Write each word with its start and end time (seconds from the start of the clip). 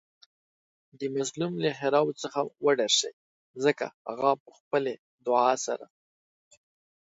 د 0.99 1.01
مظلوم 1.15 1.53
له 1.63 1.69
ښیرا 1.79 2.01
څخه 2.23 2.39
وډار 2.65 2.91
شئ 2.99 3.13
ځکه 3.63 3.85
هغه 4.09 4.31
په 4.43 4.49
خپلې 4.59 4.93
دعاء 5.25 5.57
سره 5.65 5.85